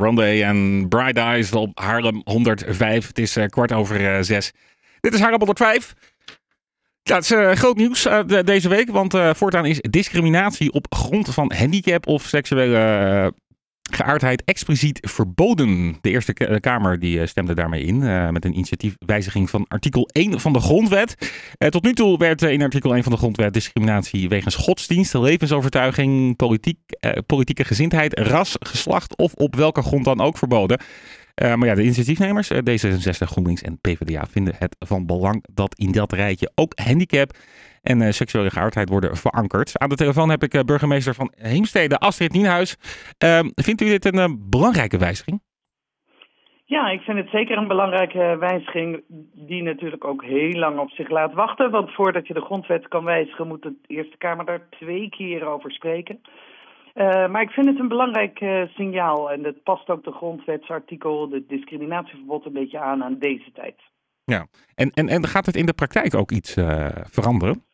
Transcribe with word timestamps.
Rondé 0.00 0.42
en 0.42 0.88
Bright 0.88 1.16
Eyes 1.16 1.52
op 1.52 1.78
Haarlem 1.78 2.20
105. 2.24 3.06
Het 3.06 3.18
is 3.18 3.38
kwart 3.46 3.72
over 3.72 4.24
zes. 4.24 4.52
Dit 5.00 5.14
is 5.14 5.20
Haarlem 5.20 5.38
105. 5.38 5.94
Ja, 7.02 7.14
het 7.14 7.30
is 7.30 7.58
groot 7.58 7.76
nieuws 7.76 8.08
deze 8.44 8.68
week, 8.68 8.90
want 8.90 9.14
voortaan 9.32 9.66
is 9.66 9.78
discriminatie 9.80 10.72
op 10.72 10.86
grond 10.94 11.34
van 11.34 11.52
handicap 11.52 12.06
of 12.06 12.22
seksuele 12.22 13.32
geaardheid 13.96 14.42
expliciet 14.44 14.98
verboden. 15.02 15.96
De 16.00 16.10
Eerste 16.10 16.32
Kamer 16.60 16.98
die 16.98 17.20
eh, 17.20 17.26
stemde 17.26 17.54
daarmee 17.54 17.82
in 17.82 18.00
uh, 18.00 18.28
met 18.28 18.44
een 18.44 18.54
initiatiefwijziging 18.54 19.50
van 19.50 19.64
artikel 19.68 20.08
1 20.12 20.40
van 20.40 20.52
de 20.52 20.60
Grondwet. 20.60 21.32
Tot 21.58 21.82
nu 21.82 21.94
toe 21.94 22.18
werd 22.18 22.42
in 22.42 22.62
artikel 22.62 22.94
1 22.94 23.02
van 23.02 23.12
de 23.12 23.18
Grondwet 23.18 23.52
discriminatie 23.52 24.28
wegens 24.28 24.54
godsdienst, 24.54 25.14
levensovertuiging, 25.14 26.36
politiek, 26.36 26.78
politieke 27.26 27.64
gezindheid, 27.64 28.18
ras, 28.18 28.56
geslacht 28.60 29.16
of 29.16 29.34
op 29.34 29.56
welke 29.56 29.82
grond 29.82 30.04
dan 30.04 30.20
ook 30.20 30.38
verboden. 30.38 30.80
maar 31.34 31.66
ja, 31.66 31.74
de 31.74 31.82
initiatiefnemers, 31.82 32.50
D66, 32.52 33.26
GroenLinks 33.26 33.62
en 33.62 33.78
PvdA, 33.80 34.26
vinden 34.30 34.54
het 34.58 34.76
van 34.78 35.06
belang 35.06 35.44
dat 35.52 35.74
in 35.78 35.92
dat 35.92 36.12
rijtje 36.12 36.50
ook 36.54 36.72
handicap 36.78 37.36
en 37.82 38.00
uh, 38.00 38.08
seksuele 38.10 38.50
geaardheid 38.50 38.88
worden 38.88 39.16
verankerd. 39.16 39.78
Aan 39.78 39.88
de 39.88 39.94
telefoon 39.94 40.30
heb 40.30 40.42
ik 40.42 40.54
uh, 40.54 40.60
burgemeester 40.62 41.14
van 41.14 41.32
Heemstede, 41.36 41.98
Astrid 41.98 42.32
Nienhuis. 42.32 42.76
Uh, 43.24 43.38
vindt 43.54 43.80
u 43.80 43.84
dit 43.84 44.04
een 44.04 44.18
eh, 44.18 44.34
belangrijke 44.38 44.98
wijziging? 44.98 45.40
Ja, 46.64 46.88
ik 46.90 47.00
vind 47.00 47.18
het 47.18 47.28
zeker 47.28 47.56
een 47.58 47.68
belangrijke 47.68 48.36
wijziging 48.38 49.02
die 49.34 49.62
natuurlijk 49.62 50.04
ook 50.04 50.24
heel 50.24 50.58
lang 50.58 50.78
op 50.78 50.90
zich 50.90 51.08
laat 51.08 51.32
wachten. 51.32 51.70
Want 51.70 51.94
voordat 51.94 52.26
je 52.26 52.34
de 52.34 52.40
grondwet 52.40 52.88
kan 52.88 53.04
wijzigen 53.04 53.46
moet 53.46 53.62
de 53.62 53.74
Eerste 53.86 54.16
Kamer 54.16 54.44
daar 54.44 54.68
twee 54.70 55.08
keer 55.08 55.46
over 55.46 55.72
spreken. 55.72 56.20
Uh, 56.94 57.28
maar 57.28 57.42
ik 57.42 57.50
vind 57.50 57.66
het 57.66 57.78
een 57.78 57.88
belangrijk 57.88 58.40
uh, 58.40 58.62
signaal 58.74 59.30
en 59.30 59.42
dat 59.42 59.62
past 59.62 59.88
ook 59.88 60.04
de 60.04 60.12
grondwetsartikel, 60.12 61.28
de 61.28 61.44
discriminatieverbod, 61.46 62.46
een 62.46 62.52
beetje 62.52 62.78
aan 62.78 63.04
aan 63.04 63.18
deze 63.18 63.52
tijd. 63.52 63.80
Ja, 64.24 64.46
en, 64.74 64.90
en, 64.90 65.08
en 65.08 65.26
gaat 65.26 65.46
het 65.46 65.56
in 65.56 65.66
de 65.66 65.72
praktijk 65.72 66.14
ook 66.14 66.30
iets 66.30 66.56
uh, 66.56 66.86
veranderen? 67.10 67.64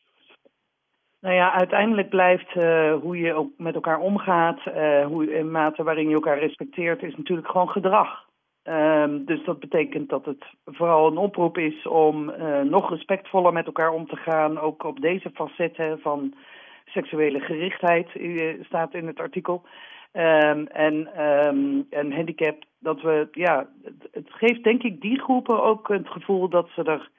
Nou 1.26 1.38
ja, 1.38 1.52
uiteindelijk 1.52 2.08
blijft 2.08 2.54
uh, 2.54 2.94
hoe 2.94 3.18
je 3.18 3.34
ook 3.34 3.50
met 3.56 3.74
elkaar 3.74 3.98
omgaat, 3.98 4.60
uh, 4.66 5.06
hoe, 5.06 5.34
in 5.34 5.50
mate 5.50 5.82
waarin 5.82 6.08
je 6.08 6.14
elkaar 6.14 6.38
respecteert, 6.38 7.02
is 7.02 7.16
natuurlijk 7.16 7.48
gewoon 7.48 7.68
gedrag. 7.68 8.24
Um, 8.64 9.24
dus 9.24 9.44
dat 9.44 9.60
betekent 9.60 10.08
dat 10.08 10.24
het 10.24 10.44
vooral 10.64 11.06
een 11.06 11.16
oproep 11.16 11.58
is 11.58 11.86
om 11.86 12.30
uh, 12.30 12.60
nog 12.60 12.90
respectvoller 12.90 13.52
met 13.52 13.66
elkaar 13.66 13.90
om 13.90 14.06
te 14.06 14.16
gaan. 14.16 14.58
Ook 14.58 14.84
op 14.84 15.00
deze 15.00 15.30
facetten 15.34 15.98
van 16.00 16.34
seksuele 16.84 17.40
gerichtheid 17.40 18.08
staat 18.62 18.94
in 18.94 19.06
het 19.06 19.20
artikel. 19.20 19.62
En, 20.12 21.22
um, 21.48 21.86
en 21.90 22.12
handicap, 22.12 22.64
dat 22.78 23.00
we, 23.00 23.28
ja, 23.32 23.68
het, 24.12 24.30
geeft 24.30 24.64
denk 24.64 24.82
ik 24.82 25.00
die 25.00 25.20
groepen 25.20 25.62
ook 25.62 25.88
het 25.88 26.08
gevoel 26.08 26.48
dat 26.48 26.68
ze 26.74 26.82
er 26.82 27.10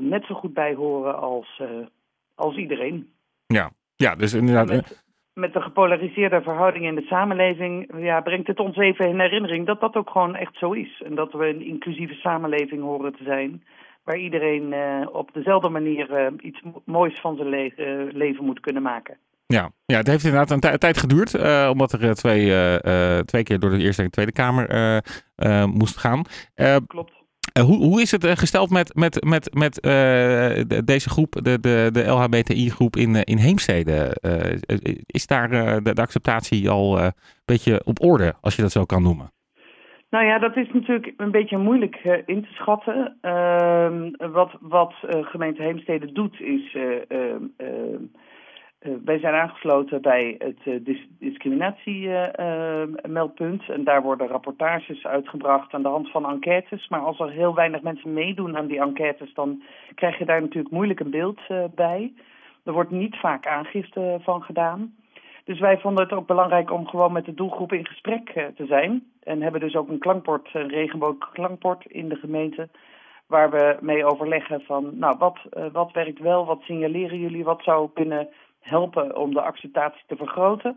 net 0.00 0.24
zo 0.24 0.34
goed 0.34 0.54
bij 0.54 0.74
horen 0.74 1.20
als 1.20 1.62
als 2.40 2.56
iedereen. 2.56 3.12
Ja, 3.46 3.70
ja 3.96 4.14
dus 4.14 4.34
inderdaad. 4.34 4.68
Met, 4.68 5.04
met, 5.34 5.52
de 5.52 5.60
gepolariseerde 5.60 6.42
verhouding 6.42 6.84
in 6.84 6.94
de 6.94 7.06
samenleving 7.06 7.92
ja, 7.96 8.20
brengt 8.20 8.46
het 8.46 8.60
ons 8.60 8.76
even 8.76 9.08
in 9.08 9.20
herinnering 9.20 9.66
dat 9.66 9.80
dat 9.80 9.94
ook 9.94 10.10
gewoon 10.10 10.34
echt 10.34 10.56
zo 10.56 10.72
is. 10.72 11.02
En 11.04 11.14
dat 11.14 11.32
we 11.32 11.48
een 11.48 11.62
inclusieve 11.62 12.14
samenleving 12.14 12.82
horen 12.82 13.12
te 13.12 13.24
zijn. 13.24 13.64
Waar 14.04 14.18
iedereen 14.18 14.72
uh, 14.72 15.06
op 15.12 15.30
dezelfde 15.32 15.68
manier 15.68 16.10
uh, 16.10 16.26
iets 16.40 16.62
moois 16.84 17.20
van 17.20 17.36
zijn 17.36 17.48
le 17.48 17.72
uh, 17.76 18.12
leven 18.12 18.44
moet 18.44 18.60
kunnen 18.60 18.82
maken. 18.82 19.18
Ja, 19.46 19.70
ja 19.86 19.96
het 19.96 20.06
heeft 20.06 20.24
inderdaad 20.24 20.50
een 20.50 20.78
tijd 20.78 20.98
geduurd, 20.98 21.34
omdat 21.70 21.92
er 21.92 22.14
twee, 22.14 22.44
twee 23.24 23.42
keer 23.42 23.58
door 23.58 23.70
de 23.70 23.78
Eerste 23.78 24.02
en 24.02 24.10
Tweede 24.10 24.32
Kamer 24.32 25.02
moest 25.66 25.96
gaan. 25.96 26.22
Klopt. 26.86 27.19
Uh, 27.58 27.64
hoe, 27.64 27.76
hoe 27.76 28.00
is 28.00 28.10
het 28.10 28.24
uh, 28.24 28.30
gesteld 28.32 28.70
met, 28.70 28.94
met, 28.94 29.24
met, 29.24 29.54
met 29.54 29.74
de, 29.74 30.82
deze 30.84 31.08
groep, 31.08 31.32
de, 31.32 31.60
de, 31.60 31.88
de 31.92 32.04
LHBTI-groep 32.04 32.96
in, 32.96 33.14
in 33.14 33.36
Heemstede? 33.36 34.16
is 35.06 35.26
daar 35.26 35.48
de, 35.82 35.94
acceptatie 35.94 36.70
al 36.70 37.00
een 37.00 37.12
beetje 37.44 37.80
op 37.84 38.02
orde, 38.02 38.34
als 38.40 38.56
je 38.56 38.62
dat 38.62 38.72
zo 38.72 38.84
kan 38.84 39.02
noemen? 39.02 39.32
Nou 40.10 40.24
ja, 40.24 40.38
dat 40.38 40.56
is 40.56 40.72
natuurlijk 40.72 41.12
een 41.16 41.30
beetje 41.30 41.58
moeilijk 41.58 42.22
in 42.26 42.42
te 42.42 42.52
schatten. 42.52 43.16
Ehm, 43.20 44.10
wat 44.32 44.56
wat 44.60 44.94
gemeente 45.10 45.62
Heemstede 45.62 46.12
doet, 46.12 46.40
is 46.40 46.74
ehm, 46.74 47.44
ehm, 47.56 48.02
wij 48.80 49.18
zijn 49.18 49.34
aangesloten 49.34 50.02
bij 50.02 50.34
het 50.38 50.58
uh, 50.64 50.84
dis 50.84 51.06
discriminatiemeldpunt. 51.18 53.62
Uh, 53.62 53.68
en 53.68 53.84
daar 53.84 54.02
worden 54.02 54.26
rapportages 54.26 55.06
uitgebracht 55.06 55.74
aan 55.74 55.82
de 55.82 55.88
hand 55.88 56.10
van 56.10 56.30
enquêtes. 56.30 56.88
Maar 56.88 57.00
als 57.00 57.18
er 57.18 57.30
heel 57.30 57.54
weinig 57.54 57.82
mensen 57.82 58.12
meedoen 58.12 58.56
aan 58.56 58.66
die 58.66 58.80
enquêtes, 58.80 59.34
dan 59.34 59.62
krijg 59.94 60.18
je 60.18 60.24
daar 60.24 60.40
natuurlijk 60.40 60.74
moeilijk 60.74 61.00
een 61.00 61.10
beeld 61.10 61.40
bij. 61.74 62.12
Er 62.64 62.72
wordt 62.72 62.90
niet 62.90 63.16
vaak 63.16 63.46
aangifte 63.46 64.18
van 64.22 64.42
gedaan. 64.42 64.94
Dus 65.44 65.60
wij 65.60 65.78
vonden 65.78 66.02
het 66.02 66.12
ook 66.12 66.26
belangrijk 66.26 66.72
om 66.72 66.86
gewoon 66.86 67.12
met 67.12 67.24
de 67.24 67.34
doelgroep 67.34 67.72
in 67.72 67.86
gesprek 67.86 68.50
te 68.56 68.66
zijn. 68.66 69.04
En 69.22 69.42
hebben 69.42 69.60
dus 69.60 69.74
ook 69.74 69.88
een 69.88 69.98
klankbord, 69.98 70.48
een 70.52 70.68
regenboogklankbord 70.68 71.84
in 71.86 72.08
de 72.08 72.16
gemeente. 72.16 72.68
Waar 73.26 73.50
we 73.50 73.76
mee 73.80 74.04
overleggen 74.04 74.60
van, 74.60 74.98
nou, 74.98 75.16
wat, 75.18 75.38
wat 75.72 75.92
werkt 75.92 76.18
wel, 76.18 76.46
wat 76.46 76.60
signaleren 76.60 77.18
jullie, 77.18 77.44
wat 77.44 77.62
zou 77.62 77.90
kunnen 77.94 78.28
helpen 78.60 79.16
om 79.16 79.34
de 79.34 79.40
acceptatie 79.40 80.04
te 80.06 80.16
vergroten. 80.16 80.76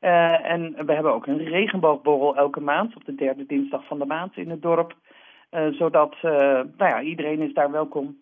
Uh, 0.00 0.50
en 0.50 0.86
we 0.86 0.92
hebben 0.92 1.14
ook 1.14 1.26
een 1.26 1.44
regenboogborrel 1.44 2.36
elke 2.36 2.60
maand 2.60 2.96
op 2.96 3.04
de 3.04 3.14
derde 3.14 3.46
dinsdag 3.46 3.86
van 3.86 3.98
de 3.98 4.04
maand 4.04 4.36
in 4.36 4.50
het 4.50 4.62
dorp. 4.62 4.94
Uh, 5.50 5.66
zodat 5.72 6.14
uh, 6.14 6.30
nou 6.52 6.66
ja, 6.76 7.02
iedereen 7.02 7.40
is 7.40 7.54
daar 7.54 7.70
welkom 7.70 8.16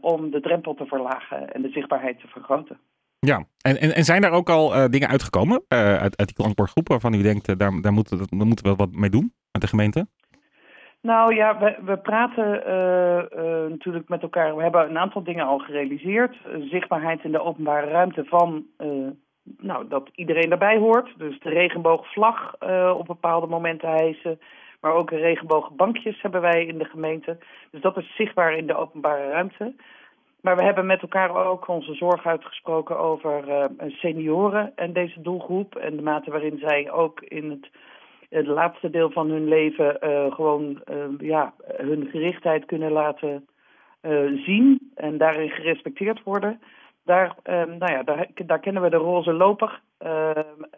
om 0.00 0.30
de 0.30 0.40
drempel 0.40 0.74
te 0.74 0.86
verlagen 0.86 1.52
en 1.52 1.62
de 1.62 1.70
zichtbaarheid 1.70 2.20
te 2.20 2.28
vergroten. 2.28 2.78
Ja, 3.18 3.44
en, 3.60 3.80
en, 3.80 3.94
en 3.94 4.04
zijn 4.04 4.24
er 4.24 4.30
ook 4.30 4.50
al 4.50 4.90
dingen 4.90 5.08
uitgekomen 5.08 5.64
uit, 5.68 6.16
uit 6.16 6.26
die 6.26 6.34
klankbordgroep 6.34 6.88
waarvan 6.88 7.14
u 7.14 7.22
denkt, 7.22 7.58
daar, 7.58 7.80
daar, 7.80 7.92
moeten, 7.92 8.18
daar 8.18 8.46
moeten 8.46 8.64
we 8.64 8.74
wat 8.74 8.92
mee 8.92 9.10
doen 9.10 9.32
met 9.52 9.62
de 9.62 9.68
gemeente? 9.68 10.06
Nou 11.02 11.34
ja, 11.34 11.58
we, 11.58 11.76
we 11.84 11.96
praten 11.96 12.62
uh, 12.66 13.16
uh, 13.16 13.70
natuurlijk 13.70 14.08
met 14.08 14.22
elkaar. 14.22 14.56
We 14.56 14.62
hebben 14.62 14.88
een 14.88 14.98
aantal 14.98 15.22
dingen 15.22 15.46
al 15.46 15.58
gerealiseerd. 15.58 16.36
zichtbaarheid 16.70 17.24
in 17.24 17.32
de 17.32 17.42
openbare 17.42 17.86
ruimte 17.86 18.24
van 18.24 18.66
uh, 18.78 19.10
nou, 19.58 19.88
dat 19.88 20.10
iedereen 20.14 20.50
erbij 20.50 20.78
hoort. 20.78 21.14
Dus 21.16 21.40
de 21.40 21.48
regenboogvlag 21.48 22.54
op 22.96 23.06
bepaalde 23.06 23.46
momenten 23.46 23.88
hijsen. 23.88 24.40
Maar 24.80 24.92
ook 24.92 25.10
regenboogbankjes 25.10 26.22
hebben 26.22 26.40
wij 26.40 26.66
in 26.66 26.78
de 26.78 26.84
gemeente. 26.84 27.38
Dus 27.70 27.80
dat 27.80 27.96
is 27.96 28.16
zichtbaar 28.16 28.56
in 28.56 28.66
de 28.66 28.76
openbare 28.76 29.28
ruimte. 29.28 29.74
Maar 30.40 30.56
we 30.56 30.64
hebben 30.64 30.86
met 30.86 31.02
elkaar 31.02 31.46
ook 31.46 31.68
onze 31.68 31.94
zorg 31.94 32.26
uitgesproken 32.26 32.98
over 32.98 33.68
senioren 33.86 34.72
en 34.76 34.92
deze 34.92 35.20
doelgroep. 35.20 35.76
En 35.76 35.96
de 35.96 36.02
mate 36.02 36.30
waarin 36.30 36.58
zij 36.58 36.90
ook 36.90 37.20
in 37.20 37.50
het 37.50 37.70
het 38.32 38.46
laatste 38.46 38.90
deel 38.90 39.10
van 39.10 39.30
hun 39.30 39.48
leven 39.48 39.98
uh, 40.00 40.34
gewoon 40.34 40.82
uh, 40.90 41.04
ja, 41.18 41.54
hun 41.76 42.06
gerichtheid 42.10 42.64
kunnen 42.64 42.92
laten 42.92 43.48
uh, 44.02 44.44
zien 44.44 44.92
en 44.94 45.18
daarin 45.18 45.50
gerespecteerd 45.50 46.22
worden. 46.22 46.60
Daar, 47.04 47.36
nou 47.66 47.92
ja, 47.92 48.02
daar, 48.02 48.28
daar 48.46 48.60
kennen 48.60 48.82
we 48.82 48.90
de 48.90 48.96
roze 48.96 49.32
loper. 49.32 49.80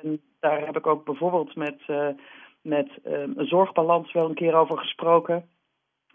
en 0.03 0.21
daar 0.41 0.67
heb 0.67 0.77
ik 0.77 0.87
ook 0.87 1.05
bijvoorbeeld 1.05 1.57
met, 1.57 1.81
met 2.63 2.89
een 3.03 3.47
zorgbalans 3.47 4.13
wel 4.13 4.29
een 4.29 4.35
keer 4.35 4.55
over 4.55 4.79
gesproken. 4.79 5.49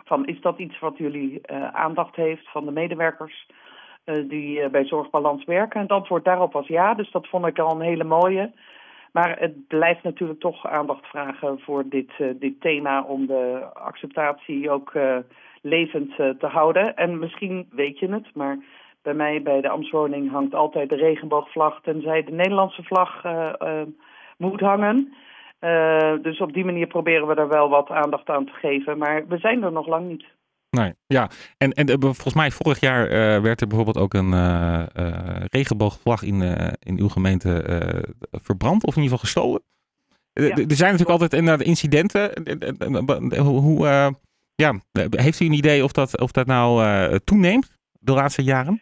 Van 0.05 0.25
is 0.25 0.41
dat 0.41 0.59
iets 0.59 0.79
wat 0.79 0.97
jullie 0.97 1.47
aandacht 1.71 2.15
heeft 2.15 2.51
van 2.51 2.65
de 2.65 2.71
medewerkers 2.71 3.47
die 4.27 4.69
bij 4.69 4.85
Zorgbalans 4.85 5.45
werken? 5.45 5.75
En 5.75 5.81
het 5.81 5.91
antwoord 5.91 6.25
daarop 6.25 6.53
was 6.53 6.67
ja, 6.67 6.93
dus 6.93 7.11
dat 7.11 7.27
vond 7.27 7.45
ik 7.45 7.59
al 7.59 7.71
een 7.71 7.87
hele 7.87 8.03
mooie. 8.03 8.51
Maar 9.11 9.39
het 9.39 9.67
blijft 9.67 10.03
natuurlijk 10.03 10.39
toch 10.39 10.67
aandacht 10.67 11.05
vragen 11.05 11.59
voor 11.59 11.89
dit, 11.89 12.11
uh, 12.19 12.29
dit 12.39 12.61
thema 12.61 13.03
om 13.03 13.25
de 13.25 13.69
acceptatie 13.73 14.69
ook 14.69 14.93
uh, 14.93 15.17
levend 15.61 16.09
uh, 16.19 16.29
te 16.29 16.45
houden. 16.45 16.95
En 16.95 17.19
misschien 17.19 17.67
weet 17.71 17.99
je 17.99 18.11
het, 18.11 18.35
maar 18.35 18.57
bij 19.01 19.13
mij 19.13 19.41
bij 19.41 19.61
de 19.61 19.69
Amstwoning 19.69 20.31
hangt 20.31 20.55
altijd 20.55 20.89
de 20.89 20.95
regenboogvlag, 20.95 21.81
tenzij 21.81 22.23
de 22.23 22.31
Nederlandse 22.31 22.83
vlag 22.83 23.23
moet 24.37 24.59
hangen. 24.59 25.13
dus 26.21 26.39
op 26.39 26.53
die 26.53 26.65
manier 26.65 26.87
proberen 26.87 27.27
we 27.27 27.35
er 27.35 27.47
wel 27.47 27.69
wat 27.69 27.89
aandacht 27.89 28.29
aan 28.29 28.45
te 28.45 28.53
geven, 28.53 28.97
maar 28.97 29.27
we 29.27 29.37
zijn 29.37 29.63
er 29.63 29.71
nog 29.71 29.87
lang 29.87 30.07
niet. 30.07 30.25
Nee, 30.69 30.93
ja. 31.07 31.29
En, 31.57 31.71
en 31.71 31.89
volgens 31.99 32.33
mij 32.33 32.51
vorig 32.51 32.79
jaar 32.79 33.05
uh, 33.05 33.41
werd 33.41 33.61
er 33.61 33.67
bijvoorbeeld 33.67 33.97
ook 33.97 34.13
een 34.13 34.31
uh, 34.31 34.83
uh, 34.99 35.17
regenboogvlag 35.49 36.23
in, 36.23 36.41
in 36.79 36.99
uw 36.99 37.07
gemeente 37.07 37.63
verbrand 38.31 38.85
of 38.85 38.95
in 38.95 39.01
ieder 39.01 39.17
geval 39.17 39.31
gestolen. 39.31 39.61
Ja. 40.33 40.49
Er 40.49 40.75
zijn 40.75 40.91
natuurlijk 40.91 41.09
altijd 41.09 41.33
inderdaad 41.33 41.67
incidenten. 41.67 42.31
Hoe, 43.37 43.87
ja, 44.55 44.73
heeft 45.09 45.39
u 45.39 45.45
een 45.45 45.51
idee 45.51 45.83
of 45.83 45.91
dat, 45.91 46.19
of 46.19 46.31
dat 46.31 46.47
nou 46.47 47.19
toeneemt 47.23 47.71
de 47.99 48.13
laatste 48.13 48.43
jaren? 48.43 48.81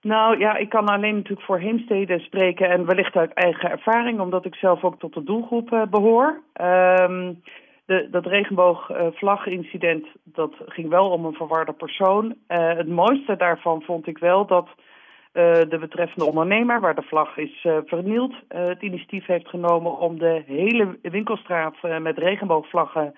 Nou 0.00 0.38
ja, 0.38 0.56
ik 0.56 0.68
kan 0.68 0.86
alleen 0.86 1.14
natuurlijk 1.14 1.46
voor 1.46 1.58
Heemstede 1.58 2.18
spreken 2.18 2.70
en 2.70 2.86
wellicht 2.86 3.16
uit 3.16 3.32
eigen 3.32 3.70
ervaring, 3.70 4.20
omdat 4.20 4.44
ik 4.44 4.54
zelf 4.54 4.84
ook 4.84 4.98
tot 4.98 5.14
de 5.14 5.24
doelgroep 5.24 5.86
behoor. 5.90 6.42
Um, 6.60 7.42
dat 7.86 8.26
regenboogvlagincident, 8.26 10.06
dat 10.24 10.54
ging 10.66 10.88
wel 10.88 11.10
om 11.10 11.24
een 11.24 11.34
verwarde 11.34 11.72
persoon. 11.72 12.24
Uh, 12.24 12.76
het 12.76 12.88
mooiste 12.88 13.36
daarvan 13.36 13.82
vond 13.82 14.06
ik 14.06 14.18
wel 14.18 14.46
dat 14.46 14.68
uh, 14.68 15.52
de 15.52 15.78
betreffende 15.80 16.24
ondernemer, 16.24 16.80
waar 16.80 16.94
de 16.94 17.02
vlag 17.02 17.36
is 17.36 17.64
uh, 17.64 17.76
vernield, 17.84 18.34
het 18.48 18.82
initiatief 18.82 19.26
heeft 19.26 19.48
genomen 19.48 19.98
om 19.98 20.18
de 20.18 20.42
hele 20.46 20.98
winkelstraat 21.02 21.76
met 22.00 22.18
regenboogvlaggen 22.18 23.14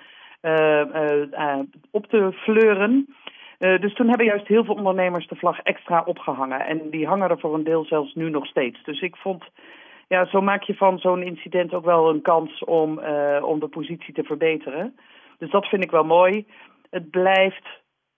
op 1.91 2.07
te 2.07 2.33
fleuren. 2.33 3.07
Dus 3.59 3.95
toen 3.95 4.09
hebben 4.09 4.27
juist 4.27 4.47
heel 4.47 4.65
veel 4.65 4.75
ondernemers 4.75 5.29
de 5.29 5.37
vlag 5.37 5.61
extra 5.61 6.03
opgehangen. 6.05 6.61
En 6.61 6.91
die 6.91 7.07
hangen 7.07 7.31
er 7.31 7.39
voor 7.39 7.55
een 7.55 7.65
deel 7.65 7.85
zelfs 7.85 8.15
nu 8.15 8.31
nog 8.31 8.47
steeds. 8.47 8.83
Dus 8.85 9.01
ik 9.01 9.17
vond, 9.17 9.45
ja, 10.09 10.27
zo 10.27 10.41
maak 10.41 10.63
je 10.63 10.75
van 10.75 10.99
zo'n 10.99 11.23
incident 11.23 11.75
ook 11.75 11.85
wel 11.85 12.09
een 12.09 12.23
kans 12.23 12.65
om, 12.65 12.99
uh, 12.99 13.43
om 13.43 13.61
de 13.61 13.69
positie 13.69 14.15
te 14.15 14.23
verbeteren. 14.23 14.97
Dus 15.39 15.51
dat 15.51 15.67
vind 15.67 15.85
ik 15.85 15.91
wel 15.91 16.05
mooi. 16.05 16.47
Het 16.91 17.11
blijft 17.11 17.69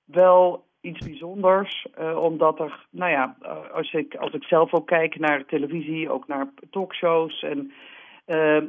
wel 0.05 0.65
iets 0.81 1.07
bijzonders, 1.07 1.87
uh, 2.01 2.23
omdat 2.23 2.61
er, 2.61 2.87
nou 2.91 3.11
ja, 3.11 3.37
als 3.73 3.93
ik, 3.93 4.15
als 4.15 4.33
ik 4.33 4.45
zelf 4.45 4.75
ook 4.75 4.87
kijk 4.87 5.19
naar 5.19 5.45
televisie, 5.45 6.11
ook 6.11 6.27
naar 6.27 6.49
talkshows 6.71 7.43
en 7.43 7.73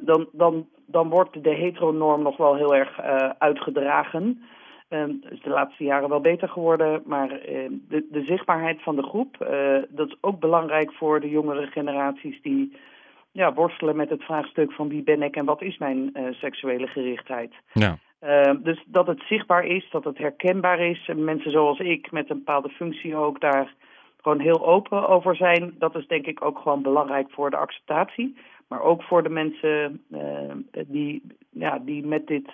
dan, 0.02 0.28
dan, 0.32 0.68
dan 0.86 1.10
wordt 1.10 1.44
de 1.44 1.54
heteronorm 1.56 2.22
nog 2.22 2.38
wel 2.38 2.56
heel 2.56 2.76
erg 2.76 3.02
uitgedragen. 3.38 4.44
Um, 4.90 5.22
is 5.30 5.42
de 5.42 5.50
laatste 5.50 5.84
jaren 5.84 6.10
wel 6.10 6.22
beter 6.22 6.50
geworden, 6.50 7.02
maar 7.06 7.30
de, 7.30 8.08
de, 8.12 8.24
zichtbaarheid 8.24 8.82
van 8.82 8.96
de 8.96 9.04
groep, 9.04 9.38
dat 9.90 10.08
is 10.08 10.18
ook 10.22 10.40
belangrijk 10.40 10.94
voor 10.94 11.20
de 11.20 11.30
jongere 11.30 11.68
generaties 11.68 12.42
die 12.42 12.78
ja, 13.32 13.54
worstelen 13.54 13.96
met 13.96 14.10
het 14.10 14.24
vraagstuk 14.24 14.72
van 14.72 14.90
wie 14.90 15.04
ben 15.04 15.22
ik 15.22 15.36
en 15.36 15.46
wat 15.46 15.62
is 15.62 15.78
mijn 15.78 16.10
uh, 16.14 16.32
seksuele 16.32 16.88
gerichtheid. 16.88 17.54
Ja. 17.74 17.98
dus 18.64 18.84
dat 18.86 19.08
het 19.08 19.22
zichtbaar 19.28 19.66
is, 19.66 19.90
dat 19.92 20.04
het 20.04 20.18
herkenbaar 20.18 20.80
is 20.80 21.08
en 21.08 21.24
mensen 21.24 21.52
zoals 21.52 21.80
ik 21.80 22.12
met 22.12 22.30
een 22.30 22.38
bepaalde 22.38 22.70
functie 22.70 23.16
ook 23.16 23.40
daar 23.40 23.74
gewoon 24.22 24.40
heel 24.40 24.68
open 24.68 25.08
over 25.08 25.36
zijn, 25.36 25.76
dat 25.80 25.96
is 25.96 26.08
denk 26.08 26.26
ik 26.26 26.46
ook 26.46 26.60
gewoon 26.60 26.82
belangrijk 26.82 27.32
voor 27.32 27.50
de 27.50 27.58
acceptatie, 27.58 28.38
maar 28.68 28.82
ook 28.82 29.04
voor 29.04 29.24
de 29.24 29.30
mensen 29.30 30.02
die, 30.88 31.22
ja, 31.50 31.80
die 31.80 32.06
met 32.06 32.28
dit 32.28 32.50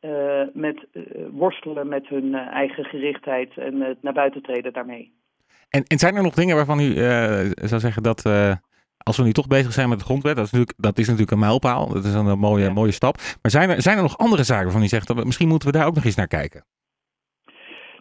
uh, 0.00 0.42
met 0.52 0.86
worstelen 1.30 1.88
met 1.88 2.08
hun 2.08 2.34
eigen 2.34 2.84
gerichtheid 2.84 3.56
en 3.56 3.80
het 3.80 4.02
naar 4.02 4.12
buiten 4.12 4.42
treden 4.42 4.72
daarmee. 4.72 5.12
En, 5.68 5.82
en 5.82 5.98
zijn 5.98 6.16
er 6.16 6.22
nog 6.22 6.34
dingen 6.34 6.56
waarvan 6.56 6.80
u 6.80 6.92
zou 7.54 7.80
zeggen 7.80 8.02
dat 8.02 8.22
als 9.02 9.16
we 9.16 9.22
nu 9.22 9.32
toch 9.32 9.46
bezig 9.46 9.72
zijn 9.72 9.88
met 9.88 9.98
de 9.98 10.04
grondwet, 10.04 10.36
dat 10.36 10.44
is 10.44 10.50
natuurlijk, 10.50 10.78
dat 10.82 10.98
is 10.98 11.04
natuurlijk 11.04 11.32
een 11.32 11.38
mijlpaal, 11.38 11.88
dat 11.88 12.04
is 12.04 12.14
een 12.14 12.38
mooie, 12.38 12.64
ja. 12.64 12.72
mooie 12.72 12.92
stap. 12.92 13.16
Maar 13.42 13.50
zijn 13.50 13.70
er, 13.70 13.82
zijn 13.82 13.96
er 13.96 14.02
nog 14.02 14.18
andere 14.18 14.44
zaken 14.44 14.64
waarvan 14.64 14.82
u 14.82 14.86
zegt, 14.86 15.06
dat 15.06 15.16
we, 15.16 15.24
misschien 15.24 15.48
moeten 15.48 15.68
we 15.68 15.78
daar 15.78 15.86
ook 15.86 15.94
nog 15.94 16.04
eens 16.04 16.14
naar 16.14 16.26
kijken? 16.26 16.64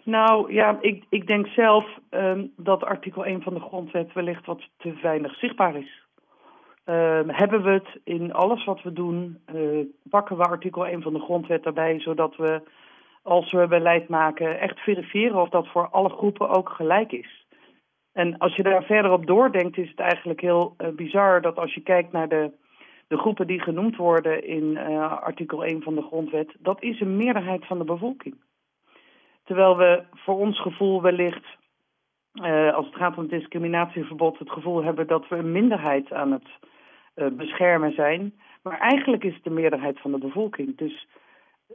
Nou 0.04 0.54
ja, 0.54 0.78
ik, 0.81 1.04
ik 1.10 1.28
denk 1.28 1.48
zelf 1.48 1.86
um, 2.10 2.51
dat 2.57 2.84
artikel 2.84 3.25
1 3.25 3.42
van 3.42 3.54
de 3.54 3.60
grondwet 3.60 4.13
wellicht 4.13 4.46
wat 4.46 4.69
te 4.78 4.94
weinig 5.01 5.36
zichtbaar 5.36 5.75
is. 5.75 6.07
Uh, 6.86 7.19
hebben 7.28 7.63
we 7.63 7.69
het 7.69 8.00
in 8.04 8.34
alles 8.34 8.66
wat 8.66 8.81
we 8.81 8.94
doen, 8.94 9.40
uh, 9.56 9.86
pakken 10.10 10.38
we 10.38 10.44
artikel 10.44 10.86
1 10.88 11.01
van 11.01 11.13
de 11.13 11.19
grondwet 11.19 11.63
daarbij, 11.63 12.00
zodat 12.00 12.36
we 12.36 12.62
als 13.24 13.51
we 13.51 13.68
beleid 13.68 14.10
maken 14.10 14.60
echt 14.60 14.80
verifiëren 14.80 15.42
of 15.42 15.50
dat 15.50 15.68
voor 15.68 15.90
alle 15.90 16.10
groepen 16.10 16.50
ook 16.50 16.69
gelijk 16.69 17.12
is. 17.12 17.38
En 18.13 18.38
als 18.38 18.56
je 18.56 18.63
daar 18.63 18.83
verder 18.83 19.11
op 19.11 19.25
doordenkt, 19.25 19.77
is 19.77 19.89
het 19.89 20.00
eigenlijk 20.00 20.41
heel 20.41 20.75
uh, 20.77 20.88
bizar 20.89 21.41
dat 21.41 21.57
als 21.57 21.73
je 21.73 21.81
kijkt 21.81 22.11
naar 22.11 22.29
de, 22.29 22.51
de 23.07 23.17
groepen 23.17 23.47
die 23.47 23.61
genoemd 23.61 23.95
worden 23.95 24.47
in 24.47 24.77
artikel 25.07 25.65
1 25.65 25.81
van 25.81 25.95
de 25.95 26.01
grondwet, 26.01 26.56
dat 26.59 26.83
is 26.83 27.00
een 27.00 27.17
meerderheid 27.17 27.65
van 27.65 27.77
de 27.77 27.83
bevolking. 27.83 28.35
Terwijl 29.44 29.77
we 29.77 30.03
voor 30.15 30.38
ons 30.38 30.61
gevoel 30.61 31.01
wellicht, 31.01 31.45
als 32.73 32.85
het 32.85 32.95
gaat 32.95 33.15
om 33.15 33.21
het 33.21 33.31
discriminatieverbod, 33.31 34.39
het 34.39 34.51
gevoel 34.51 34.83
hebben 34.83 35.07
dat 35.07 35.27
we 35.27 35.35
een 35.35 35.51
minderheid 35.51 36.13
aan 36.13 36.31
het 36.31 36.47
beschermen 37.33 37.94
zijn. 37.94 38.33
Maar 38.62 38.79
eigenlijk 38.79 39.23
is 39.23 39.33
het 39.33 39.44
de 39.44 39.50
meerderheid 39.50 40.00
van 40.00 40.12
de 40.12 40.17
bevolking. 40.17 40.77
Dus 40.77 41.07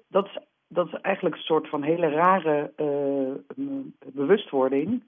dat 0.09 0.27
is, 0.27 0.39
dat 0.69 0.87
is 0.87 0.93
eigenlijk 0.93 1.37
een 1.37 1.43
soort 1.43 1.69
van 1.69 1.83
hele 1.83 2.09
rare 2.09 2.73
bewustwording. 4.13 5.03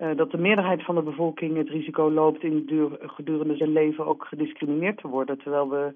Uh, 0.00 0.16
dat 0.16 0.30
de 0.30 0.38
meerderheid 0.38 0.84
van 0.84 0.94
de 0.94 1.02
bevolking 1.02 1.56
het 1.56 1.68
risico 1.68 2.10
loopt 2.10 2.42
in 2.42 2.64
duur, 2.66 2.98
gedurende 3.00 3.56
zijn 3.56 3.72
leven 3.72 4.06
ook 4.06 4.24
gediscrimineerd 4.24 4.98
te 4.98 5.08
worden. 5.08 5.38
Terwijl 5.38 5.68
we 5.68 5.94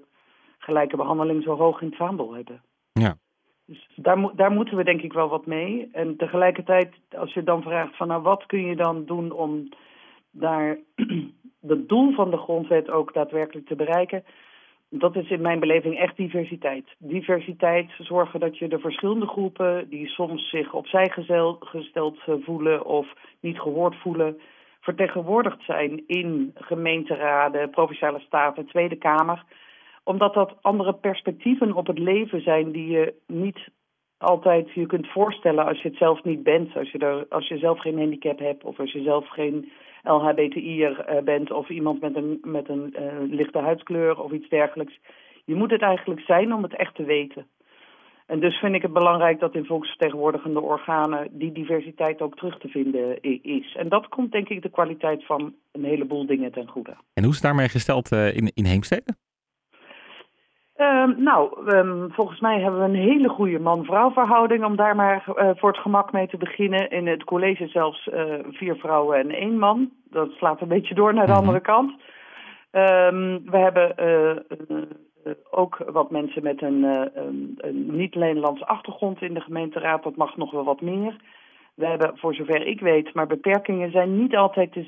gelijke 0.59 0.97
behandeling 0.97 1.43
zo 1.43 1.56
hoog 1.56 1.81
in 1.81 1.87
het 1.87 1.97
vaandel 1.97 2.35
hebben. 2.35 2.62
Ja. 2.93 3.17
Dus 3.67 3.89
daar, 3.97 4.31
daar 4.37 4.51
moeten 4.51 4.77
we 4.77 4.85
denk 4.85 5.03
ik 5.03 5.12
wel 5.12 5.29
wat 5.29 5.47
mee. 5.47 5.89
En 5.93 6.17
tegelijkertijd, 6.17 6.95
als 7.17 7.35
je 7.35 7.43
dan 7.43 7.62
vraagt 7.62 7.97
van 7.97 8.09
nou 8.09 8.23
wat 8.23 8.47
kun 8.47 8.67
je 8.67 8.77
dan 8.77 9.05
doen 9.05 9.33
om 9.33 9.69
daar 10.31 10.79
het 11.67 11.89
doel 11.89 12.12
van 12.12 12.31
de 12.31 12.37
grondwet 12.37 12.91
ook 12.91 13.15
daadwerkelijk 13.15 13.67
te 13.67 13.77
bereiken, 13.77 14.25
dat 14.88 15.16
is 15.16 15.31
in 15.31 15.40
mijn 15.40 15.60
beleving 15.60 15.98
echt 15.98 16.16
diversiteit. 16.16 16.84
Diversiteit 16.98 17.90
zorgen 17.98 18.40
dat 18.40 18.58
je 18.58 18.69
de 18.69 18.78
verschillende 18.78 19.26
groepen 19.26 19.88
die 19.88 20.08
soms 20.08 20.48
zich 20.48 20.72
opzij 20.72 21.12
gesteld 21.60 22.19
voelen 22.44 22.84
of 22.84 23.06
niet 23.40 23.60
gehoord 23.60 23.96
voelen, 23.96 24.40
vertegenwoordigd 24.81 25.62
zijn 25.62 26.02
in 26.06 26.50
gemeenteraden, 26.54 27.70
provinciale 27.70 28.20
staten, 28.20 28.66
Tweede 28.66 28.96
Kamer. 28.96 29.44
Omdat 30.04 30.34
dat 30.34 30.56
andere 30.60 30.94
perspectieven 30.94 31.72
op 31.72 31.86
het 31.86 31.98
leven 31.98 32.42
zijn 32.42 32.72
die 32.72 32.88
je 32.88 33.14
niet 33.26 33.69
altijd 34.19 34.70
je 34.72 34.86
kunt 34.86 35.06
voorstellen 35.08 35.66
als 35.66 35.82
je 35.82 35.88
het 35.88 35.98
zelf 35.98 36.25
niet 36.25 36.42
bent. 36.42 36.76
Als 36.76 36.90
je, 36.90 36.98
er, 36.98 37.26
als 37.28 37.48
je 37.48 37.58
zelf 37.58 37.81
geen 37.81 37.98
handicap 37.98 38.38
hebt 38.38 38.64
of 38.64 38.78
als 38.78 38.92
je 38.92 39.02
zelf 39.02 39.28
geen 39.28 39.72
LHBTI'er 40.05 41.15
uh, 41.15 41.23
bent 41.23 41.51
of 41.51 41.69
iemand 41.69 42.01
met 42.01 42.17
een, 42.17 42.39
met 42.43 42.69
een 42.69 42.95
uh, 42.99 43.37
lichte 43.37 43.59
huidskleur 43.59 44.21
of 44.21 44.33
iets 44.33 44.49
dergelijks. 44.49 45.01
Je 45.45 45.55
moet 45.55 45.71
het 45.71 45.83
eigenlijk 45.83 46.21
zijn 46.21 46.55
om 46.55 46.62
het 46.62 46.77
echt 46.77 46.95
te 46.95 47.05
weten. 47.05 47.47
En 48.27 48.41
dus 48.41 48.56
vind 48.59 48.75
ik 48.75 48.83
het 48.83 48.93
belangrijk 48.93 49.41
dat 49.41 49.55
in 49.55 49.65
volksvertegenwoordigende 49.65 50.61
organen 50.61 51.29
die 51.33 51.53
diversiteit 51.53 52.21
ook 52.21 52.37
terug 52.37 52.59
te 52.59 52.69
vinden 52.69 53.23
is. 53.43 53.77
En 53.77 53.89
dat 53.89 54.09
komt 54.09 54.33
denk 54.33 54.49
ik 54.49 54.62
de 54.62 54.71
kwaliteit 54.71 55.27
van 55.27 55.55
een 55.73 55.85
heleboel 55.85 56.27
dingen 56.27 56.53
ten 56.53 56.69
goede. 56.69 56.97
En 57.15 57.23
hoe 57.23 57.33
is 57.33 57.39
het 57.39 57.45
daarmee 57.45 57.69
gesteld 57.69 58.12
uh, 58.12 58.37
in, 58.37 58.51
in 58.55 58.65
Heemstede? 58.65 59.15
Um, 60.76 61.23
nou, 61.23 61.71
um, 61.76 62.12
volgens 62.12 62.41
mij 62.41 62.61
hebben 62.61 62.81
we 62.81 62.87
een 62.87 63.09
hele 63.09 63.29
goede 63.29 63.59
man-vrouw 63.59 64.10
verhouding 64.10 64.65
om 64.65 64.77
daar 64.77 64.96
maar 64.96 65.25
uh, 65.29 65.51
voor 65.55 65.70
het 65.70 65.79
gemak 65.81 66.13
mee 66.13 66.27
te 66.27 66.37
beginnen. 66.37 66.91
In 66.91 67.06
het 67.06 67.25
college 67.25 67.67
zelfs 67.67 68.06
uh, 68.06 68.34
vier 68.51 68.77
vrouwen 68.77 69.19
en 69.19 69.31
één 69.31 69.58
man. 69.58 69.91
Dat 70.10 70.31
slaat 70.31 70.60
een 70.60 70.69
beetje 70.69 70.94
door 70.94 71.15
naar 71.15 71.27
de 71.27 71.32
-hmm. 71.32 71.41
andere 71.41 71.60
kant. 71.60 71.91
Um, 71.91 73.51
we 73.51 73.56
hebben 73.56 73.94
uh, 73.98 75.32
ook 75.51 75.77
wat 75.87 76.10
mensen 76.10 76.43
met 76.43 76.63
een, 76.63 76.82
een, 77.15 77.55
een 77.56 77.96
niet-Nederlandse 77.96 78.67
achtergrond 78.67 79.22
in 79.22 79.34
de 79.34 79.41
gemeenteraad. 79.41 80.03
Dat 80.03 80.17
mag 80.17 80.37
nog 80.37 80.51
wel 80.51 80.65
wat 80.65 80.81
meer. 80.81 81.17
We 81.75 81.87
hebben, 81.87 82.19
voor 82.19 82.34
zover 82.34 82.67
ik 82.67 82.81
weet, 82.81 83.15
maar 83.15 83.27
beperkingen 83.27 83.91
zijn 83.91 84.19
niet 84.19 84.37
altijd 84.37 84.79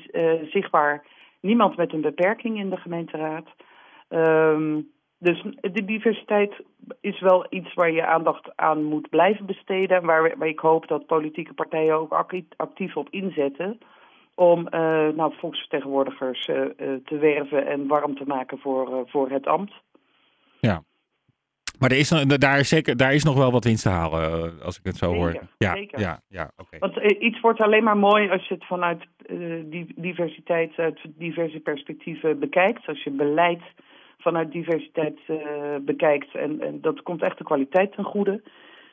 zichtbaar. 0.49 1.05
Niemand 1.39 1.77
met 1.77 1.93
een 1.93 2.01
beperking 2.01 2.59
in 2.59 2.69
de 2.69 2.77
gemeenteraad. 2.77 3.45
Um, 4.09 4.87
dus 5.19 5.43
de 5.61 5.85
diversiteit 5.85 6.53
is 7.01 7.19
wel 7.19 7.45
iets 7.49 7.73
waar 7.73 7.91
je 7.91 8.05
aandacht 8.05 8.51
aan 8.55 8.83
moet 8.83 9.09
blijven 9.09 9.45
besteden. 9.45 10.05
Waar, 10.05 10.37
waar 10.37 10.47
ik 10.47 10.59
hoop 10.59 10.87
dat 10.87 11.05
politieke 11.05 11.53
partijen 11.53 11.95
ook 11.95 12.25
actief 12.57 12.95
op 12.95 13.09
inzetten. 13.09 13.79
Om 14.35 14.59
uh, 14.59 14.69
nou, 15.07 15.33
volksvertegenwoordigers 15.37 16.47
uh, 16.47 16.55
uh, 16.57 16.65
te 17.05 17.17
werven 17.17 17.67
en 17.67 17.87
warm 17.87 18.15
te 18.15 18.23
maken 18.25 18.59
voor, 18.59 19.03
voor 19.07 19.29
het 19.29 19.47
ambt. 19.47 19.73
Ja. 20.59 20.83
Maar 21.79 21.91
er 21.91 21.97
is, 21.97 22.09
daar, 22.27 22.59
is 22.59 22.69
zeker, 22.69 22.97
daar 22.97 23.13
is 23.13 23.23
nog 23.23 23.37
wel 23.37 23.51
wat 23.51 23.63
winst 23.63 23.83
te 23.83 23.89
halen, 23.89 24.53
als 24.63 24.77
ik 24.77 24.83
het 24.83 24.95
zo 24.95 25.05
zeker, 25.05 25.21
hoor. 25.21 25.47
Ja, 25.57 25.73
zeker. 25.73 25.99
ja, 25.99 26.19
ja. 26.27 26.51
Want 26.79 26.95
iets 26.97 27.39
wordt 27.39 27.59
alleen 27.59 27.83
maar 27.83 27.97
mooi 27.97 28.29
als 28.29 28.47
je 28.47 28.53
het 28.53 28.65
vanuit 28.65 29.05
diversiteit, 29.95 30.77
uit 30.77 30.99
diverse 31.05 31.59
perspectieven 31.59 32.39
bekijkt. 32.39 32.87
Als 32.87 33.03
je 33.03 33.11
beleid 33.11 33.61
vanuit 34.17 34.51
diversiteit 34.51 35.19
uh, 35.27 35.75
bekijkt. 35.81 36.35
En, 36.35 36.61
en, 36.61 36.81
dat 36.81 37.01
komt 37.01 37.21
echt 37.21 37.37
de 37.37 37.43
kwaliteit 37.43 37.91
ten 37.93 38.03
goede. 38.03 38.41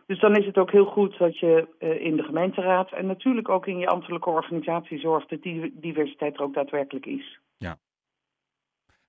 Dus 0.07 0.21
dan 0.21 0.37
is 0.37 0.47
het 0.47 0.59
ook 0.59 0.71
heel 0.71 0.85
goed 0.85 1.19
dat 1.19 1.39
je 1.39 1.69
uh, 1.79 2.05
in 2.05 2.17
de 2.17 2.23
gemeenteraad 2.23 2.93
en 2.93 3.07
natuurlijk 3.07 3.49
ook 3.49 3.67
in 3.67 3.79
je 3.79 3.87
ambtelijke 3.87 4.31
organisatie 4.31 4.99
zorgt 4.99 5.31
dat 5.31 5.43
die 5.43 5.75
diversiteit 5.81 6.37
er 6.37 6.43
ook 6.43 6.55
daadwerkelijk 6.55 7.07
is. 7.07 7.39
Ja. 7.57 7.77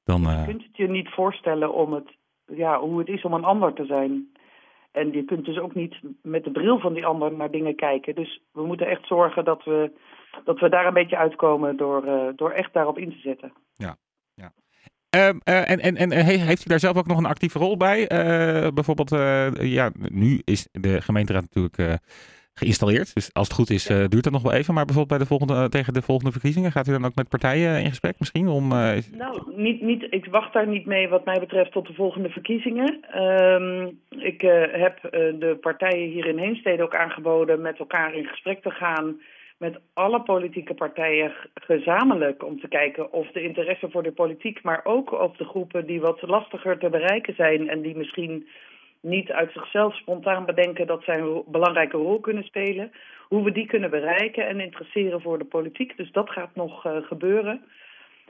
Dan, 0.03 0.21
uh... 0.21 0.39
Je 0.39 0.45
kunt 0.45 0.63
het 0.63 0.77
je 0.77 0.87
niet 0.87 1.09
voorstellen 1.09 1.73
om 1.73 1.93
het, 1.93 2.15
ja, 2.45 2.79
hoe 2.79 2.99
het 2.99 3.07
is 3.07 3.23
om 3.23 3.33
een 3.33 3.43
ander 3.43 3.73
te 3.73 3.85
zijn. 3.85 4.31
En 4.91 5.11
je 5.11 5.23
kunt 5.23 5.45
dus 5.45 5.57
ook 5.57 5.75
niet 5.75 5.95
met 6.21 6.43
de 6.43 6.51
bril 6.51 6.79
van 6.79 6.93
die 6.93 7.05
ander 7.05 7.33
naar 7.33 7.51
dingen 7.51 7.75
kijken. 7.75 8.15
Dus 8.15 8.41
we 8.51 8.65
moeten 8.65 8.87
echt 8.87 9.07
zorgen 9.07 9.45
dat 9.45 9.63
we 9.63 9.91
dat 10.43 10.59
we 10.59 10.69
daar 10.69 10.85
een 10.85 10.93
beetje 10.93 11.17
uitkomen 11.17 11.77
door, 11.77 12.33
door 12.35 12.51
echt 12.51 12.73
daarop 12.73 12.97
in 12.97 13.09
te 13.09 13.19
zetten. 13.19 13.53
Ehm, 15.15 15.37
en, 15.43 15.79
en, 15.79 15.95
en 15.95 16.11
heeft 16.25 16.65
u 16.65 16.69
daar 16.69 16.79
zelf 16.79 16.97
ook 16.97 17.07
nog 17.07 17.17
een 17.17 17.25
actieve 17.25 17.59
rol 17.59 17.77
bij? 17.77 18.07
bijvoorbeeld, 18.73 19.09
ja, 19.59 19.91
nu 20.09 20.41
is 20.43 20.67
de 20.71 21.01
gemeenteraad 21.01 21.45
natuurlijk 21.53 22.01
geïnstalleerd. 22.53 23.13
Dus 23.13 23.33
als 23.33 23.47
het 23.47 23.57
goed 23.57 23.69
is, 23.69 23.85
duurt 23.85 24.23
dat 24.23 24.31
nog 24.31 24.41
wel 24.41 24.53
even. 24.53 24.73
Maar 24.73 24.85
bijvoorbeeld 24.85 25.19
bij 25.19 25.27
de 25.27 25.35
volgende, 25.35 25.69
tegen 25.69 25.93
de 25.93 26.01
volgende 26.01 26.31
verkiezingen, 26.31 26.71
gaat 26.71 26.87
u 26.87 26.91
dan 26.91 27.05
ook 27.05 27.15
met 27.15 27.29
partijen 27.29 27.81
in 27.81 27.89
gesprek 27.89 28.15
misschien? 28.19 28.47
Om. 28.47 28.67
Nou, 28.67 29.41
niet, 29.55 29.81
niet, 29.81 30.07
ik 30.09 30.25
wacht 30.25 30.53
daar 30.53 30.67
niet 30.67 30.85
mee 30.85 31.09
wat 31.09 31.25
mij 31.25 31.39
betreft 31.39 31.71
tot 31.71 31.87
de 31.87 31.93
volgende 31.93 32.29
verkiezingen. 32.29 32.97
Ehm, 33.11 33.87
ik 34.09 34.41
heb 34.71 34.99
de 35.39 35.57
partijen 35.61 36.09
hier 36.09 36.25
in 36.25 36.37
Heemstede 36.37 36.83
ook 36.83 36.95
aangeboden 36.95 37.61
met 37.61 37.79
elkaar 37.79 38.13
in 38.13 38.25
gesprek 38.25 38.61
te 38.61 38.71
gaan. 38.71 39.15
Met 39.57 39.79
alle 39.93 40.21
politieke 40.21 40.73
partijen 40.73 41.33
gezamenlijk 41.53 42.43
om 42.43 42.59
te 42.59 42.67
kijken 42.67 43.13
of 43.13 43.31
de 43.31 43.41
interesse 43.41 43.89
voor 43.89 44.03
de 44.03 44.11
politiek, 44.11 44.63
maar 44.63 44.81
ook 44.83 45.11
of 45.11 45.35
de 45.35 45.45
groepen 45.45 45.85
die 45.85 46.01
wat 46.01 46.21
lastiger 46.21 46.77
te 46.77 46.89
bereiken 46.89 47.35
zijn 47.35 47.69
en 47.69 47.81
die 47.81 47.95
misschien 47.95 48.47
niet 49.01 49.31
uit 49.31 49.51
zichzelf 49.51 49.95
spontaan 49.95 50.45
bedenken 50.45 50.87
dat 50.87 51.03
zij 51.03 51.19
een 51.19 51.43
belangrijke 51.47 51.97
rol 51.97 52.19
kunnen 52.19 52.43
spelen. 52.43 52.91
Hoe 53.27 53.43
we 53.43 53.51
die 53.51 53.65
kunnen 53.65 53.89
bereiken 53.89 54.47
en 54.47 54.59
interesseren 54.59 55.21
voor 55.21 55.37
de 55.37 55.45
politiek. 55.45 55.97
Dus 55.97 56.11
dat 56.11 56.29
gaat 56.29 56.55
nog 56.55 56.85
uh, 56.85 56.97
gebeuren. 57.01 57.63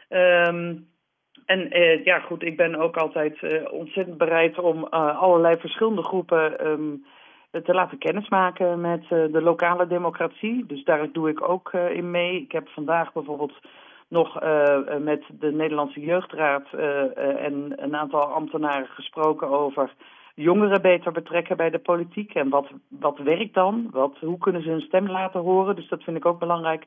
Um, 0.10 0.88
en 1.46 1.78
uh, 1.78 2.04
ja, 2.06 2.20
goed, 2.20 2.44
ik 2.44 2.58
ben 2.58 2.76
ook 2.76 2.98
altijd 2.98 3.42
uh, 3.42 3.72
ontzettend 3.72 4.18
bereid 4.18 4.60
om 4.60 4.84
allerlei 4.84 5.60
verschillende 5.60 6.04
groepen 6.04 6.68
um, 6.68 7.06
te 7.64 7.74
laten 7.74 7.98
kennismaken 7.98 8.82
met 8.82 9.08
de 9.10 9.42
lokale 9.42 9.88
democratie. 9.88 10.66
Dus 10.66 10.84
daar 10.84 11.12
doe 11.12 11.30
ik 11.30 11.50
ook 11.50 11.74
in 11.74 12.12
mee. 12.12 12.42
Ik 12.42 12.52
heb 12.52 12.68
vandaag 12.68 13.14
bijvoorbeeld 13.14 13.54
nog 14.08 14.40
met 15.00 15.24
de 15.40 15.52
Nederlandse 15.52 16.00
Jeugdraad 16.00 16.74
en 17.38 17.74
een 17.76 17.96
aantal 17.96 18.24
ambtenaren 18.24 18.88
gesproken 18.88 19.50
over 19.50 19.94
jongeren 20.36 20.82
beter 20.82 21.12
betrekken 21.12 21.58
bij 21.58 21.70
de 21.70 21.80
politiek. 21.80 22.34
En 22.34 22.50
wat, 22.50 22.68
wat 22.90 23.18
werkt 23.18 23.54
dan? 23.54 23.88
Wat, 23.92 24.18
hoe 24.20 24.38
kunnen 24.38 24.62
ze 24.62 24.70
hun 24.70 24.82
stem 24.82 25.10
laten 25.10 25.40
horen? 25.40 25.76
Dus 25.76 25.88
dat 25.88 26.04
vind 26.04 26.18
ik 26.18 26.26
ook 26.26 26.40
belangrijk. 26.40 26.86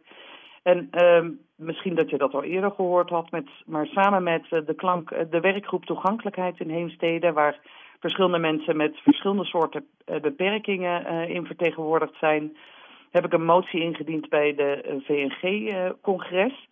En 0.62 0.88
uh, 0.90 1.30
misschien 1.54 1.94
dat 1.94 2.10
je 2.10 2.18
dat 2.18 2.34
al 2.34 2.42
eerder 2.42 2.70
gehoord 2.70 3.10
had, 3.10 3.30
met, 3.30 3.48
maar 3.66 3.87
samen 3.87 4.22
met 4.22 4.46
eh, 4.50 4.66
de, 4.66 4.75
klank, 4.75 5.10
eh, 5.10 5.25
de 5.30 5.40
werkgroep 5.40 5.84
toegankelijkheid 5.84 6.60
in 6.60 6.70
Heemstede, 6.70 7.32
waar 7.32 7.58
verschillende 8.00 8.38
mensen 8.38 8.76
met 8.76 8.99
verschillende 9.02 9.45
soorten 9.45 9.87
uh, 10.07 10.21
beperkingen 10.21 11.02
uh, 11.02 11.28
in 11.28 11.47
vertegenwoordigd 11.47 12.14
zijn, 12.21 12.57
heb 13.11 13.25
ik 13.25 13.33
een 13.33 13.45
motie 13.45 13.81
ingediend 13.81 14.28
bij 14.28 14.55
de 14.55 15.00
VNG-congres 15.07 16.69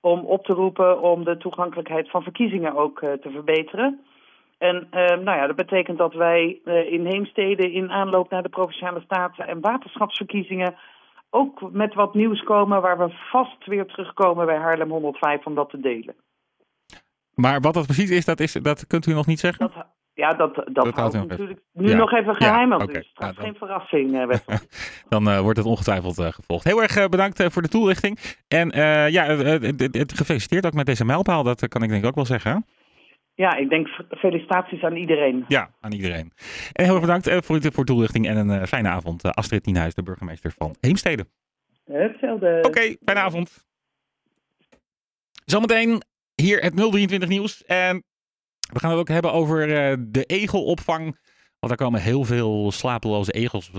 om 0.00 0.20
op 0.20 0.44
te 0.44 0.52
roepen 0.52 1.00
om 1.00 1.24
de 1.24 1.36
toegankelijkheid 1.36 2.10
van 2.10 2.22
verkiezingen 2.22 2.76
ook 2.76 2.98
te 2.98 3.30
verbeteren. 3.30 4.00
En 4.58 4.76
uh, 4.76 5.06
nou 5.06 5.38
ja, 5.38 5.46
dat 5.46 5.56
betekent 5.56 5.98
dat 5.98 6.14
wij 6.14 6.60
uh, 6.64 6.92
in 6.92 7.06
Heemstede 7.06 7.72
in 7.72 7.90
aanloop 7.90 8.30
naar 8.30 8.42
de 8.42 8.48
Provinciale 8.48 9.00
Staten 9.00 9.46
en 9.46 9.60
Waterschapsverkiezingen 9.60 10.74
ook 11.30 11.72
met 11.72 11.94
wat 11.94 12.14
nieuws 12.14 12.42
komen 12.42 12.82
waar 12.82 12.98
we 12.98 13.14
vast 13.30 13.66
weer 13.66 13.86
terugkomen 13.86 14.46
bij 14.46 14.56
Haarlem 14.56 14.90
105 14.90 15.46
om 15.46 15.54
dat 15.54 15.70
te 15.70 15.80
delen. 15.80 16.14
Maar 17.34 17.60
wat 17.60 17.74
dat 17.74 17.84
precies 17.84 18.10
is, 18.10 18.24
dat, 18.24 18.40
is, 18.40 18.52
dat 18.52 18.86
kunt 18.86 19.06
u 19.06 19.12
nog 19.12 19.26
niet 19.26 19.40
zeggen? 19.40 19.70
Dat, 19.74 19.86
ja, 20.16 20.30
dat, 20.30 20.54
dat, 20.54 20.74
dat 20.74 20.94
houdt 20.94 21.14
natuurlijk 21.14 21.60
nu 21.72 21.88
ja. 21.88 21.96
nog 21.96 22.12
even 22.12 22.34
geheim. 22.34 22.68
Ja, 22.68 22.74
okay. 22.74 22.86
dus 22.86 23.06
straks 23.06 23.36
ja, 23.36 23.42
geen 23.42 23.54
verrassing. 23.54 24.14
Uh, 24.14 24.36
dan 25.08 25.28
uh, 25.28 25.40
wordt 25.40 25.58
het 25.58 25.66
ongetwijfeld 25.66 26.18
uh, 26.18 26.26
gevolgd. 26.26 26.64
Heel 26.64 26.82
erg 26.82 27.08
bedankt 27.08 27.52
voor 27.52 27.62
de 27.62 27.68
toelichting. 27.68 28.18
En 28.48 28.70
ja, 29.10 29.24
gefeliciteerd 30.06 30.66
ook 30.66 30.72
met 30.72 30.86
deze 30.86 31.04
mijlpaal. 31.04 31.42
Dat 31.42 31.68
kan 31.68 31.82
ik 31.82 31.88
denk 31.88 32.02
ik 32.02 32.08
ook 32.08 32.14
wel 32.14 32.24
zeggen. 32.24 32.66
Ja, 33.34 33.56
ik 33.56 33.68
denk 33.68 33.88
felicitaties 34.10 34.82
aan 34.82 34.96
iedereen. 34.96 35.44
Ja, 35.48 35.70
aan 35.80 35.92
iedereen. 35.92 36.32
En 36.72 36.84
heel 36.84 36.92
erg 36.92 37.00
bedankt 37.00 37.30
voor, 37.30 37.60
voor 37.62 37.84
de 37.84 37.92
toelichting 37.92 38.28
en 38.28 38.48
een 38.48 38.66
fijne 38.66 38.88
avond. 38.88 39.22
Astrid 39.34 39.66
Nienhuis, 39.66 39.94
de 39.94 40.02
burgemeester 40.02 40.52
van 40.58 40.76
Heemstede. 40.80 41.26
Hetzelfde. 41.84 42.56
Oké, 42.58 42.68
okay, 42.68 42.96
fijne 43.04 43.20
avond. 43.20 43.66
Zometeen 45.44 46.02
hier 46.34 46.58
het 46.60 46.76
023 46.76 47.28
nieuws. 47.28 47.64
En 47.64 48.04
we 48.72 48.78
gaan 48.78 48.90
het 48.90 48.98
ook 48.98 49.08
hebben 49.08 49.32
over 49.32 49.66
de 50.12 50.24
egelopvang. 50.24 51.04
Want 51.58 51.78
daar 51.78 51.86
komen 51.86 52.02
heel 52.02 52.24
veel 52.24 52.72
slapeloze 52.72 53.32
egels 53.32 53.70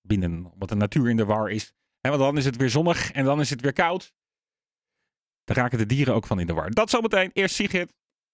binnen. 0.00 0.50
Omdat 0.52 0.68
de 0.68 0.74
natuur 0.74 1.10
in 1.10 1.16
de 1.16 1.24
war 1.24 1.50
is. 1.50 1.72
En 2.00 2.10
want 2.10 2.22
dan 2.22 2.36
is 2.36 2.44
het 2.44 2.56
weer 2.56 2.70
zonnig 2.70 3.12
en 3.12 3.24
dan 3.24 3.40
is 3.40 3.50
het 3.50 3.60
weer 3.60 3.72
koud. 3.72 4.12
Daar 5.44 5.56
raken 5.56 5.78
de 5.78 5.86
dieren 5.86 6.14
ook 6.14 6.26
van 6.26 6.40
in 6.40 6.46
de 6.46 6.52
war. 6.52 6.70
Dat 6.70 6.90
zometeen. 6.90 7.30
Eerst 7.32 7.54
Sigrid. 7.54 7.92